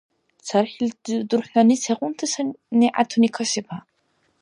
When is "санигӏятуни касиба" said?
2.33-3.77